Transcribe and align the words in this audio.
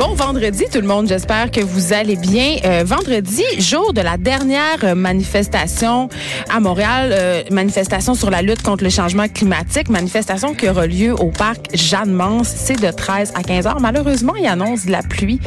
Bon 0.00 0.14
vendredi 0.14 0.64
tout 0.72 0.80
le 0.80 0.86
monde, 0.86 1.08
j'espère 1.08 1.50
que 1.50 1.60
vous 1.60 1.92
allez 1.92 2.16
bien. 2.16 2.56
Euh, 2.64 2.84
vendredi, 2.86 3.44
jour 3.58 3.92
de 3.92 4.00
la 4.00 4.16
dernière 4.16 4.96
manifestation 4.96 6.08
à 6.48 6.58
Montréal, 6.58 7.10
euh, 7.12 7.42
manifestation 7.50 8.14
sur 8.14 8.30
la 8.30 8.40
lutte 8.40 8.62
contre 8.62 8.82
le 8.82 8.88
changement 8.88 9.28
climatique, 9.28 9.90
manifestation 9.90 10.54
qui 10.54 10.70
aura 10.70 10.86
lieu 10.86 11.12
au 11.12 11.26
parc 11.26 11.66
Jeanne-Mance, 11.74 12.48
c'est 12.48 12.80
de 12.80 12.90
13 12.90 13.34
à 13.34 13.42
15 13.42 13.66
heures. 13.66 13.80
Malheureusement, 13.80 14.34
il 14.36 14.46
annonce 14.46 14.86
de 14.86 14.90
la 14.90 15.02
pluie, 15.02 15.38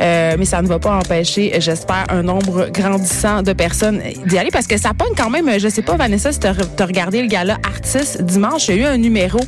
euh, 0.00 0.36
mais 0.38 0.46
ça 0.46 0.62
ne 0.62 0.68
va 0.68 0.78
pas 0.78 0.96
empêcher, 0.96 1.60
j'espère, 1.60 2.06
un 2.08 2.22
nombre 2.22 2.70
grandissant 2.72 3.42
de 3.42 3.52
personnes 3.52 4.00
d'y 4.24 4.38
aller 4.38 4.50
parce 4.50 4.66
que 4.66 4.78
ça 4.78 4.94
pogne 4.94 5.12
quand 5.18 5.28
même, 5.28 5.60
je 5.60 5.68
sais 5.68 5.82
pas 5.82 5.96
Vanessa 5.96 6.32
si 6.32 6.40
tu 6.40 6.46
as 6.46 6.86
regardé 6.86 7.20
le 7.20 7.28
gala 7.28 7.58
artiste 7.62 8.22
dimanche, 8.22 8.68
il 8.68 8.76
y 8.76 8.78
a 8.78 8.82
eu 8.84 8.86
un 8.86 8.96
numéro 8.96 9.40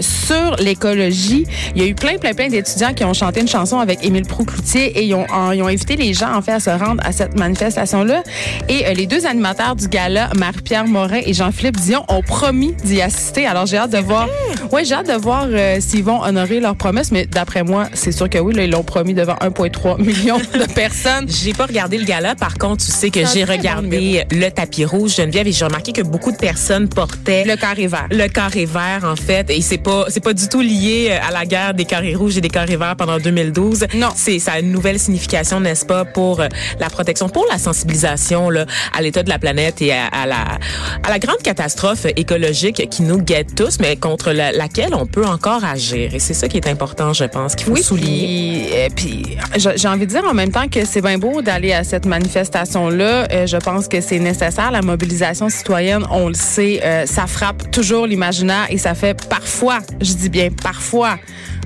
sur 0.00 0.56
l'écologie. 0.58 1.46
Il 1.74 1.82
y 1.82 1.84
a 1.86 1.88
eu 1.88 1.94
plein 1.94 2.18
plein 2.18 2.34
plein 2.34 2.48
d'étudiants 2.48 2.92
qui 2.92 3.04
ont 3.04 3.14
chanté 3.14 3.40
une 3.40 3.48
chanson 3.48 3.77
avec 3.80 4.04
Émile 4.04 4.26
Proucloutier 4.26 4.98
et 4.98 5.04
ils 5.04 5.14
ont, 5.14 5.26
ils 5.52 5.62
ont 5.62 5.68
invité 5.68 5.96
les 5.96 6.14
gens 6.14 6.34
en 6.34 6.42
fait 6.42 6.52
à 6.52 6.60
se 6.60 6.70
rendre 6.70 7.02
à 7.04 7.12
cette 7.12 7.38
manifestation-là. 7.38 8.22
Et 8.68 8.86
euh, 8.86 8.92
les 8.92 9.06
deux 9.06 9.26
animateurs 9.26 9.76
du 9.76 9.88
gala, 9.88 10.30
Marie-Pierre 10.36 10.86
Morin 10.86 11.20
et 11.24 11.32
Jean-Philippe 11.32 11.76
Dion, 11.78 12.04
ont 12.08 12.22
promis 12.22 12.74
d'y 12.84 13.00
assister. 13.02 13.46
Alors 13.46 13.66
j'ai 13.66 13.76
hâte 13.76 13.92
de 13.92 13.98
voir. 13.98 14.28
Oui, 14.72 14.84
j'ai 14.84 14.94
hâte 14.94 15.08
de 15.08 15.20
voir 15.20 15.46
euh, 15.48 15.78
s'ils 15.80 16.04
vont 16.04 16.22
honorer 16.22 16.60
leur 16.60 16.76
promesse, 16.76 17.10
mais 17.10 17.26
d'après 17.26 17.62
moi, 17.62 17.88
c'est 17.94 18.12
sûr 18.12 18.28
que 18.28 18.38
oui, 18.38 18.54
là, 18.54 18.64
ils 18.64 18.70
l'ont 18.70 18.82
promis 18.82 19.14
devant 19.14 19.34
1,3 19.34 20.02
million 20.02 20.38
de 20.38 20.72
personnes. 20.74 21.26
J'ai 21.28 21.52
pas 21.52 21.66
regardé 21.66 21.98
le 21.98 22.04
gala, 22.04 22.34
par 22.34 22.58
contre, 22.58 22.84
tu 22.84 22.92
sais 22.92 23.10
que 23.10 23.20
j'ai 23.26 23.44
regardé 23.44 24.24
le 24.30 24.48
tapis 24.50 24.84
rouge 24.84 25.16
Geneviève 25.16 25.46
et 25.46 25.52
j'ai 25.52 25.64
remarqué 25.64 25.92
que 25.92 26.02
beaucoup 26.02 26.32
de 26.32 26.36
personnes 26.36 26.88
portaient 26.88 27.44
le 27.44 27.56
carré 27.56 27.86
vert. 27.86 28.06
Le 28.10 28.26
carré 28.28 28.66
vert 28.66 29.04
en 29.04 29.16
fait, 29.16 29.50
et 29.50 29.60
c'est 29.60 29.78
pas 29.78 30.06
c'est 30.08 30.22
pas 30.22 30.34
du 30.34 30.48
tout 30.48 30.60
lié 30.60 31.18
à 31.26 31.30
la 31.30 31.44
guerre 31.44 31.74
des 31.74 31.84
carrés 31.84 32.14
rouges 32.14 32.36
et 32.36 32.40
des 32.40 32.48
carrés 32.48 32.76
verts 32.76 32.96
pendant 32.96 33.18
2012. 33.18 33.67
Non. 33.94 34.10
C'est 34.14 34.38
ça 34.38 34.52
a 34.52 34.60
une 34.60 34.72
nouvelle 34.72 34.98
signification, 34.98 35.60
n'est-ce 35.60 35.84
pas, 35.84 36.04
pour 36.04 36.40
euh, 36.40 36.48
la 36.80 36.88
protection, 36.88 37.28
pour 37.28 37.46
la 37.50 37.58
sensibilisation 37.58 38.50
là, 38.50 38.66
à 38.96 39.02
l'état 39.02 39.22
de 39.22 39.28
la 39.28 39.38
planète 39.38 39.82
et 39.82 39.92
à, 39.92 40.26
la 40.26 40.58
à 41.02 41.10
la 41.10 41.18
grande 41.18 41.38
catastrophe 41.42 42.06
écologique 42.16 42.88
qui 42.90 43.02
nous 43.02 43.18
guette 43.18 43.54
tous, 43.54 43.78
mais 43.80 43.96
contre 43.96 44.32
laquelle 44.32 44.94
on 44.94 45.06
peut 45.06 45.24
encore 45.24 45.64
agir. 45.64 46.14
Et 46.14 46.18
c'est 46.18 46.34
ça 46.34 46.48
qui 46.48 46.56
est 46.56 46.68
important, 46.68 47.12
je 47.12 47.24
pense, 47.24 47.54
qu'il 47.54 47.66
faut 47.66 47.76
souligner. 47.76 48.88
Puis, 48.94 49.36
euh, 49.56 49.72
j'ai 49.76 49.88
envie 49.88 50.06
de 50.06 50.10
dire 50.10 50.24
en 50.24 50.34
même 50.34 50.50
temps 50.50 50.68
que 50.68 50.84
c'est 50.84 51.02
bien 51.02 51.18
beau 51.18 51.42
d'aller 51.42 51.72
à 51.72 51.84
cette 51.84 52.06
manifestation-là. 52.06 53.28
Euh, 53.30 53.46
je 53.46 53.56
pense 53.56 53.88
que 53.88 54.00
c'est 54.00 54.18
nécessaire. 54.18 54.70
La 54.70 54.82
mobilisation 54.82 55.48
citoyenne, 55.48 56.04
on 56.10 56.28
le 56.28 56.34
sait, 56.34 56.80
ça 57.06 57.26
frappe 57.26 57.70
toujours 57.70 58.06
l'imaginaire 58.06 58.66
et 58.70 58.78
ça 58.78 58.94
fait 58.94 59.14
parfois, 59.28 59.78
je 60.00 60.12
dis 60.14 60.28
bien 60.28 60.48
parfois, 60.50 61.18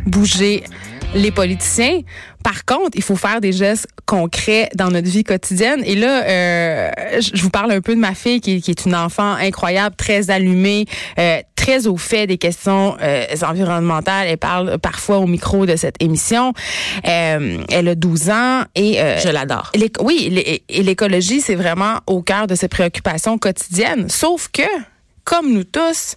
bouger 0.07 0.65
les 1.15 1.31
politiciens. 1.31 2.01
Par 2.43 2.65
contre, 2.65 2.91
il 2.95 3.03
faut 3.03 3.17
faire 3.17 3.41
des 3.41 3.53
gestes 3.53 3.87
concrets 4.07 4.69
dans 4.75 4.91
notre 4.91 5.09
vie 5.09 5.25
quotidienne. 5.25 5.83
Et 5.85 5.95
là, 5.95 6.25
euh, 6.25 6.91
je 7.21 7.43
vous 7.43 7.51
parle 7.51 7.71
un 7.73 7.81
peu 7.81 7.95
de 7.95 8.01
ma 8.01 8.15
fille 8.15 8.41
qui, 8.41 8.63
est 8.67 8.85
une 8.85 8.95
enfant 8.95 9.33
incroyable, 9.35 9.95
très 9.97 10.31
allumée, 10.31 10.87
euh, 11.19 11.41
très 11.55 11.87
au 11.87 11.97
fait 11.97 12.27
des 12.27 12.39
questions 12.39 12.97
euh, 13.01 13.27
environnementales. 13.43 14.27
Elle 14.29 14.39
parle 14.39 14.79
parfois 14.79 15.19
au 15.19 15.27
micro 15.27 15.67
de 15.67 15.77
cette 15.77 16.03
émission. 16.03 16.53
elle 17.05 17.89
a 17.89 17.95
12 17.95 18.31
ans 18.31 18.63
et 18.75 18.99
je 19.23 19.29
l'adore. 19.29 19.71
Oui, 20.01 20.63
et 20.69 20.83
l'écologie, 20.83 21.41
c'est 21.41 21.55
vraiment 21.55 22.01
au 22.07 22.23
cœur 22.23 22.47
de 22.47 22.55
ses 22.55 22.69
préoccupations 22.69 23.39
quotidiennes. 23.39 24.09
Sauf 24.09 24.49
que, 24.49 24.63
comme 25.25 25.53
nous 25.53 25.65
tous, 25.65 26.17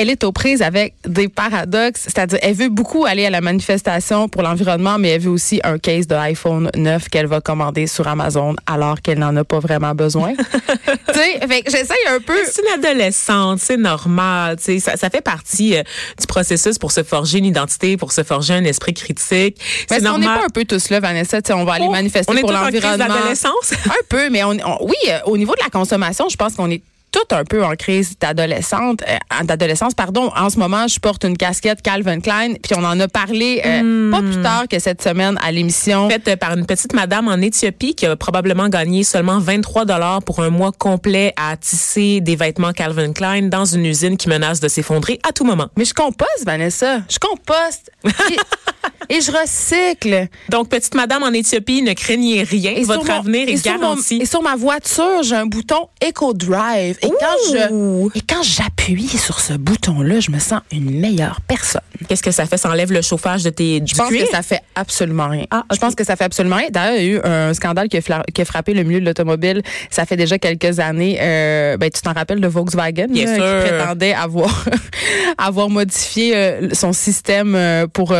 elle 0.00 0.08
est 0.08 0.24
aux 0.24 0.32
prises 0.32 0.62
avec 0.62 0.94
des 1.06 1.28
paradoxes, 1.28 2.04
c'est-à-dire 2.04 2.38
elle 2.40 2.54
veut 2.54 2.70
beaucoup 2.70 3.04
aller 3.04 3.26
à 3.26 3.30
la 3.30 3.42
manifestation 3.42 4.30
pour 4.30 4.40
l'environnement, 4.40 4.96
mais 4.98 5.10
elle 5.10 5.20
veut 5.20 5.30
aussi 5.30 5.60
un 5.62 5.78
case 5.78 6.06
de 6.06 6.14
iPhone 6.14 6.70
9 6.74 7.10
qu'elle 7.10 7.26
va 7.26 7.42
commander 7.42 7.86
sur 7.86 8.08
Amazon 8.08 8.56
alors 8.64 9.02
qu'elle 9.02 9.18
n'en 9.18 9.36
a 9.36 9.44
pas 9.44 9.58
vraiment 9.58 9.94
besoin. 9.94 10.32
tu 10.32 11.12
sais, 11.12 11.46
fait 11.46 11.64
j'essaye 11.66 12.06
un 12.08 12.18
peu. 12.18 12.32
C'est 12.50 12.62
une 12.62 12.82
adolescente, 12.82 13.58
c'est 13.60 13.76
normal, 13.76 14.56
tu 14.56 14.64
sais, 14.64 14.78
ça, 14.78 14.96
ça, 14.96 15.10
fait 15.10 15.20
partie 15.20 15.76
euh, 15.76 15.82
du 16.18 16.26
processus 16.26 16.78
pour 16.78 16.92
se 16.92 17.02
forger 17.02 17.36
une 17.36 17.44
identité, 17.44 17.98
pour 17.98 18.12
se 18.12 18.22
forger 18.22 18.54
un 18.54 18.64
esprit 18.64 18.94
critique. 18.94 19.60
C'est 19.86 20.00
normal. 20.00 20.14
On 20.14 20.32
n'est 20.32 20.40
pas 20.40 20.46
un 20.46 20.48
peu 20.48 20.64
tous 20.64 20.88
là, 20.88 21.00
Vanessa, 21.00 21.42
tu 21.42 21.48
sais, 21.48 21.52
on 21.52 21.66
va 21.66 21.74
aller 21.74 21.84
oh, 21.86 21.92
manifester 21.92 22.40
pour 22.40 22.52
l'environnement. 22.52 23.04
un 23.04 24.04
peu, 24.08 24.30
mais 24.30 24.44
on, 24.44 24.56
oui, 24.80 24.96
euh, 25.08 25.18
au 25.26 25.36
niveau 25.36 25.52
de 25.54 25.60
la 25.62 25.68
consommation, 25.68 26.26
je 26.30 26.36
pense 26.36 26.54
qu'on 26.54 26.70
est 26.70 26.80
tout 27.10 27.34
un 27.34 27.44
peu 27.44 27.64
en 27.64 27.74
crise 27.74 28.18
d'adolescente, 28.18 29.02
euh, 29.08 29.44
d'adolescence, 29.44 29.94
pardon. 29.94 30.30
En 30.36 30.50
ce 30.50 30.58
moment, 30.58 30.86
je 30.88 30.98
porte 31.00 31.24
une 31.24 31.36
casquette 31.36 31.82
Calvin 31.82 32.20
Klein, 32.20 32.54
puis 32.62 32.74
on 32.76 32.84
en 32.84 32.98
a 33.00 33.08
parlé 33.08 33.60
euh, 33.64 34.10
pas 34.10 34.20
plus 34.20 34.38
hmm. 34.38 34.42
tard 34.42 34.68
que 34.68 34.78
cette 34.78 35.02
semaine 35.02 35.38
à 35.42 35.52
l'émission. 35.52 36.08
Faite 36.08 36.28
euh, 36.28 36.36
par 36.36 36.56
une 36.56 36.66
petite 36.66 36.94
madame 36.94 37.28
en 37.28 37.36
Éthiopie 37.36 37.94
qui 37.94 38.06
a 38.06 38.16
probablement 38.16 38.68
gagné 38.68 39.04
seulement 39.04 39.38
23 39.38 39.84
dollars 39.84 40.22
pour 40.22 40.40
un 40.40 40.50
mois 40.50 40.72
complet 40.72 41.32
à 41.36 41.56
tisser 41.56 42.20
des 42.20 42.36
vêtements 42.36 42.72
Calvin 42.72 43.12
Klein 43.12 43.42
dans 43.42 43.64
une 43.64 43.86
usine 43.86 44.16
qui 44.16 44.28
menace 44.28 44.60
de 44.60 44.68
s'effondrer 44.68 45.18
à 45.28 45.32
tout 45.32 45.44
moment. 45.44 45.68
Mais 45.76 45.84
je 45.84 45.94
composte, 45.94 46.44
Vanessa. 46.44 47.00
Je 47.08 47.18
composte. 47.18 47.90
et, 49.10 49.20
je 49.20 49.30
recycle. 49.30 50.28
Donc, 50.48 50.68
petite 50.68 50.94
madame 50.94 51.22
en 51.22 51.32
Éthiopie, 51.32 51.82
ne 51.82 51.92
craignez 51.92 52.42
rien. 52.42 52.72
Et 52.72 52.84
Votre 52.84 53.10
avenir 53.10 53.48
est 53.48 53.64
garanti. 53.64 54.18
et 54.22 54.26
sur 54.26 54.42
ma 54.42 54.56
voiture, 54.56 55.22
j'ai 55.22 55.36
un 55.36 55.46
bouton 55.46 55.88
Eco 56.06 56.32
Drive. 56.32 56.98
Et 57.02 57.08
quand 57.08 57.52
je 57.52 58.08
et 58.14 58.20
quand 58.20 58.42
j'appuie 58.42 59.08
sur 59.08 59.40
ce 59.40 59.54
bouton-là, 59.54 60.20
je 60.20 60.30
me 60.30 60.38
sens 60.38 60.60
une 60.72 61.00
meilleure 61.00 61.40
personne. 61.42 61.80
Qu'est-ce 62.08 62.22
que 62.22 62.30
ça 62.30 62.46
fait? 62.46 62.56
Ça 62.56 62.70
enlève 62.70 62.92
le 62.92 63.02
chauffage 63.02 63.42
de 63.42 63.50
tes 63.50 63.82
Je 63.84 63.94
pense 63.94 64.10
que 64.10 64.26
ça 64.26 64.42
fait 64.42 64.62
absolument 64.74 65.28
rien. 65.28 65.44
Ah, 65.50 65.64
Je 65.72 65.78
pense 65.78 65.94
que 65.94 66.04
ça 66.04 66.16
fait 66.16 66.24
absolument 66.24 66.56
rien. 66.56 66.68
D'ailleurs, 66.70 66.98
il 66.98 67.04
y 67.04 67.10
a 67.10 67.12
eu 67.12 67.20
un 67.22 67.54
scandale 67.54 67.88
qui 67.88 67.96
a, 67.96 68.44
frappé 68.44 68.74
le 68.74 68.82
milieu 68.84 69.00
de 69.00 69.06
l'automobile. 69.06 69.62
Ça 69.90 70.06
fait 70.06 70.16
déjà 70.16 70.38
quelques 70.38 70.78
années. 70.80 71.18
Euh, 71.20 71.76
ben, 71.76 71.90
tu 71.90 72.00
t'en 72.00 72.12
rappelles 72.12 72.40
de 72.40 72.48
Volkswagen 72.48 73.08
qui 73.12 73.24
prétendait 73.24 74.14
avoir 74.14 74.64
avoir 75.38 75.68
modifié 75.68 76.36
euh, 76.36 76.68
son 76.72 76.92
système 76.92 77.54
euh, 77.54 77.86
pour 77.86 78.14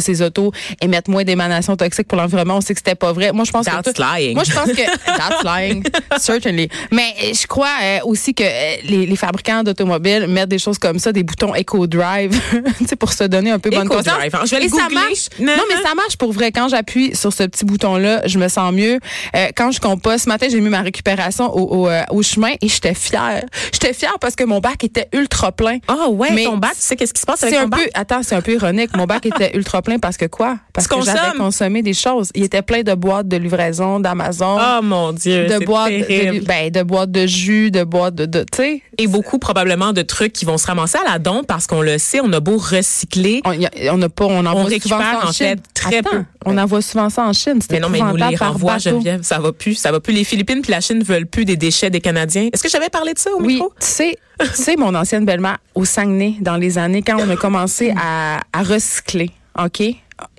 que 0.00 0.06
ses 0.06 0.22
autos 0.22 0.52
émettent 0.80 1.08
moins 1.08 1.24
d'émanations 1.24 1.76
toxiques 1.76 2.08
pour 2.08 2.18
l'environnement. 2.18 2.56
On 2.56 2.60
sait 2.60 2.74
que 2.74 2.80
c'était 2.80 2.94
pas 2.94 3.12
vrai. 3.12 3.32
Moi, 3.32 3.44
je 3.44 3.52
pense 3.52 3.66
that's 3.66 3.92
que 3.92 4.02
lying. 4.02 4.34
Moi, 4.34 4.44
je 4.44 4.52
pense 4.52 4.70
que 4.70 4.82
that's 5.06 5.44
lying, 5.44 5.84
certainly. 6.18 6.68
Mais 6.90 7.14
je 7.32 7.46
crois 7.46 7.68
aussi 8.04 8.34
que 8.34 8.44
les, 8.86 9.16
fabricants 9.16 9.62
d'automobiles 9.62 10.26
mettent 10.28 10.48
des 10.48 10.58
choses 10.58 10.78
comme 10.78 10.98
ça, 10.98 11.12
des 11.12 11.22
boutons 11.22 11.54
Eco 11.54 11.86
Drive, 11.86 12.40
pour 12.98 13.12
se 13.12 13.24
donner 13.24 13.50
un 13.50 13.58
peu 13.58 13.70
bonne 13.70 13.88
conscience. 13.88 14.16
Drive, 14.16 14.34
hein. 14.34 14.44
Je 14.44 14.56
vais 14.56 14.64
Et 14.64 14.68
ça 14.68 14.88
marche. 14.90 15.28
Non, 15.38 15.62
mais 15.68 15.76
ça 15.82 15.94
marche 15.94 16.16
pour 16.16 16.32
vrai. 16.32 16.52
Quand 16.52 16.68
j'appuie 16.68 17.16
sur 17.16 17.32
ce 17.32 17.44
petit 17.44 17.64
bouton-là, 17.64 18.26
je 18.26 18.38
me 18.38 18.48
sens 18.48 18.72
mieux. 18.72 18.98
Euh, 19.34 19.48
quand 19.56 19.70
je 19.70 19.80
composte, 19.80 20.24
ce 20.24 20.28
matin, 20.28 20.46
j'ai 20.50 20.60
mis 20.60 20.68
ma 20.68 20.82
récupération 20.82 21.54
au, 21.54 21.84
au, 21.84 21.88
euh, 21.88 22.02
au 22.10 22.22
chemin 22.22 22.52
et 22.60 22.68
j'étais 22.68 22.94
fière. 22.94 23.44
J'étais 23.72 23.92
fière 23.92 24.18
parce 24.20 24.36
que 24.36 24.44
mon 24.44 24.60
bac 24.60 24.84
était 24.84 25.08
ultra 25.12 25.52
plein. 25.52 25.78
Ah 25.88 26.06
oh, 26.06 26.10
ouais, 26.10 26.28
mais 26.32 26.44
ton 26.44 26.56
bac, 26.56 26.74
tu 26.74 26.82
sais 26.82 26.96
qu'est-ce 26.96 27.14
qui 27.14 27.20
se 27.20 27.26
passe 27.26 27.42
avec 27.42 27.54
ton 27.54 27.62
un 27.62 27.66
bac? 27.68 27.80
Peu, 27.80 27.90
attends, 27.94 28.22
c'est 28.22 28.34
un 28.34 28.42
peu 28.42 28.52
ironique. 28.52 28.96
Mon 28.96 29.06
bac 29.06 29.26
était 29.26 29.56
ultra 29.56 29.82
plein 29.82 29.89
plein 29.90 29.98
parce 29.98 30.16
que 30.16 30.26
quoi? 30.26 30.56
Parce 30.72 30.86
que 30.86 30.94
j'avais 31.04 31.36
consommé 31.36 31.82
des 31.82 31.94
choses. 31.94 32.30
Il 32.34 32.44
était 32.44 32.62
plein 32.62 32.82
de 32.82 32.94
boîtes 32.94 33.28
de 33.28 33.36
livraison 33.36 34.00
d'Amazon. 34.00 34.56
Oh 34.60 34.82
mon 34.82 35.12
Dieu, 35.12 35.46
de 35.46 35.64
boîtes 35.64 35.90
de, 35.92 36.44
ben, 36.44 36.70
de 36.70 36.82
boîtes 36.82 37.10
de 37.10 37.26
jus, 37.26 37.70
de 37.70 37.82
boîtes 37.84 38.14
de, 38.14 38.26
de 38.26 38.40
tu 38.40 38.56
sais. 38.56 38.82
Et 38.98 39.06
beaucoup 39.06 39.38
probablement 39.38 39.92
de 39.92 40.02
trucs 40.02 40.32
qui 40.32 40.44
vont 40.44 40.58
se 40.58 40.66
ramasser 40.66 40.98
à 41.04 41.10
la 41.12 41.18
don 41.18 41.42
parce 41.42 41.66
qu'on 41.66 41.80
le 41.82 41.98
sait, 41.98 42.20
on 42.22 42.32
a 42.32 42.40
beau 42.40 42.56
recycler. 42.58 43.40
On, 43.44 43.50
a- 43.52 43.92
on 43.92 44.02
a 44.02 44.08
pas, 44.08 44.26
on 44.26 44.44
envoie 44.46 44.52
souvent 44.78 44.98
récupère, 44.98 44.98
ça 45.20 45.26
en, 45.26 45.28
en 45.28 45.32
Chine. 45.32 45.46
fait, 45.46 45.60
très 45.74 45.96
Attends, 45.98 46.10
peu. 46.10 46.24
On 46.46 46.58
envoie 46.58 46.82
souvent 46.82 47.10
ça 47.10 47.24
en 47.24 47.32
Chine. 47.32 47.58
Mais 47.70 47.80
non, 47.80 47.88
mais 47.88 48.00
nous 48.00 48.16
les 48.16 48.36
bateau. 48.36 48.68
Geneviève. 48.78 49.22
Ça 49.22 49.38
va 49.38 49.52
plus. 49.52 49.74
Ça 49.74 49.90
va 49.92 50.00
plus. 50.00 50.12
Les 50.12 50.24
Philippines 50.24 50.60
puis 50.62 50.70
la 50.70 50.80
Chine 50.80 51.02
veulent 51.02 51.26
plus 51.26 51.44
des 51.44 51.56
déchets 51.56 51.90
des 51.90 52.00
Canadiens. 52.00 52.48
Est-ce 52.52 52.62
que 52.62 52.68
j'avais 52.68 52.88
parlé 52.90 53.14
de 53.14 53.18
ça 53.18 53.30
au 53.34 53.40
Oui, 53.40 53.54
micro? 53.54 53.72
tu 53.80 53.86
sais, 53.86 54.18
tu 54.40 54.46
sais, 54.62 54.76
mon 54.76 54.94
ancienne 54.94 55.24
belle-mère 55.24 55.58
au 55.74 55.84
Saguenay, 55.84 56.34
dans 56.40 56.56
les 56.56 56.78
années 56.78 57.02
quand 57.02 57.16
on 57.20 57.28
a 57.30 57.36
commencé 57.36 57.92
à, 58.00 58.40
à 58.52 58.62
recycler, 58.62 59.30
OK? 59.58 59.82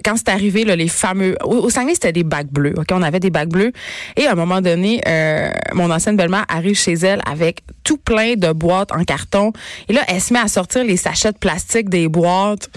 Quand 0.05 0.15
c'est 0.15 0.29
arrivé, 0.29 0.63
là, 0.63 0.75
les 0.75 0.87
fameux... 0.87 1.35
Au, 1.43 1.55
au 1.55 1.69
Saguenay, 1.69 1.93
c'était 1.93 2.11
des 2.11 2.23
bacs 2.23 2.51
bleus, 2.51 2.73
OK? 2.77 2.87
On 2.91 3.01
avait 3.01 3.19
des 3.19 3.29
bacs 3.29 3.49
bleus. 3.49 3.71
Et 4.15 4.27
à 4.27 4.33
un 4.33 4.35
moment 4.35 4.61
donné, 4.61 5.01
euh, 5.07 5.49
mon 5.73 5.89
ancienne 5.89 6.15
belle-mère 6.15 6.45
arrive 6.49 6.77
chez 6.77 6.93
elle 6.93 7.21
avec 7.29 7.61
tout 7.83 7.97
plein 7.97 8.35
de 8.35 8.51
boîtes 8.51 8.91
en 8.91 9.03
carton. 9.03 9.53
Et 9.89 9.93
là, 9.93 10.01
elle 10.07 10.21
se 10.21 10.33
met 10.33 10.39
à 10.39 10.47
sortir 10.47 10.83
les 10.83 10.97
sachets 10.97 11.31
de 11.31 11.37
plastique 11.37 11.89
des 11.89 12.07
boîtes. 12.07 12.69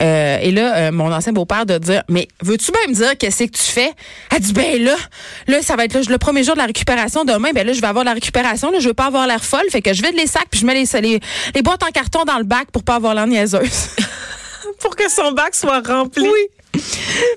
Euh, 0.00 0.38
et 0.40 0.50
là, 0.50 0.76
euh, 0.76 0.92
mon 0.92 1.12
ancien 1.12 1.32
beau-père 1.32 1.66
de 1.66 1.78
dire, 1.78 2.02
mais 2.08 2.28
veux-tu 2.42 2.70
bien 2.72 2.88
me 2.88 2.94
dire 2.94 3.16
qu'est-ce 3.18 3.44
que 3.44 3.50
tu 3.50 3.62
fais? 3.62 3.90
Elle 4.30 4.40
dit, 4.40 4.52
ben 4.52 4.82
là, 4.82 4.96
là, 5.48 5.62
ça 5.62 5.76
va 5.76 5.84
être 5.84 6.08
le 6.08 6.18
premier 6.18 6.44
jour 6.44 6.54
de 6.54 6.60
la 6.60 6.66
récupération. 6.66 7.24
Demain, 7.24 7.50
ben 7.52 7.66
là, 7.66 7.72
je 7.72 7.80
vais 7.80 7.86
avoir 7.86 8.04
la 8.04 8.14
récupération. 8.14 8.70
Là, 8.70 8.78
je 8.80 8.88
veux 8.88 8.94
pas 8.94 9.06
avoir 9.06 9.26
l'air 9.26 9.44
folle. 9.44 9.66
Fait 9.70 9.82
que 9.82 9.92
je 9.92 10.02
vide 10.02 10.14
les 10.16 10.26
sacs 10.26 10.48
puis 10.50 10.60
je 10.60 10.66
mets 10.66 10.74
les, 10.74 11.20
les, 11.54 11.62
boîtes 11.62 11.82
en 11.82 11.90
carton 11.90 12.24
dans 12.24 12.38
le 12.38 12.44
bac 12.44 12.70
pour 12.72 12.82
pas 12.82 12.96
avoir 12.96 13.14
l'air. 13.14 13.22
Pour 14.82 14.96
que 14.96 15.08
son 15.10 15.32
bac 15.32 15.54
soit 15.54 15.80
rempli. 15.86 16.28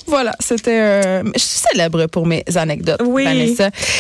voilà, 0.08 0.32
c'était... 0.40 0.80
euh, 0.80 1.24
je 1.36 1.40
suis 1.40 1.60
célèbre 1.72 2.06
pour 2.08 2.26
mes 2.26 2.44
anecdotes, 2.56 3.02
Oui. 3.06 3.24
Vanessa. 3.26 3.70